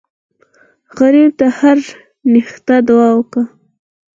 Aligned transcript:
غریب 0.97 1.31
ته 1.39 1.45
هره 1.57 1.83
ښېګڼه 2.47 2.77
دعا 2.87 3.11
ده 3.31 3.41